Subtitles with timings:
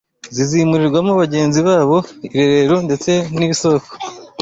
[0.35, 1.97] zizimurirwamo bagenzi babo,
[2.35, 3.89] irerero ndetse n’isoko